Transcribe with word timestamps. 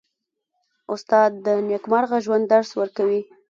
استاد 0.93 1.31
د 1.45 1.47
نېکمرغه 1.69 2.17
ژوند 2.25 2.45
درس 2.53 2.69
ورکوي. 2.79 3.21